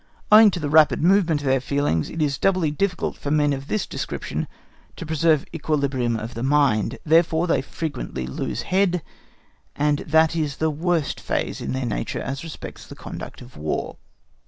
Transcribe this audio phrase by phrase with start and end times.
[0.31, 3.67] Owing to the rapid movement of their feelings, it is doubly difficult for men of
[3.67, 4.47] this description
[4.95, 9.03] to preserve equilibrium of the mind; therefore they frequently lose head,
[9.75, 13.97] and that is the worst phase in their nature as respects the conduct of War.